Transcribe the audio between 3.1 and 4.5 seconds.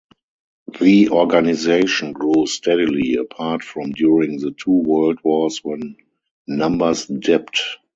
apart from during the